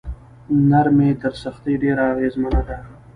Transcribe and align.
نرمي 0.69 1.09
تر 1.21 1.33
سختۍ 1.43 1.73
ډیره 1.83 2.03
اغیزمنه 2.13 2.61
ده. 2.67 2.77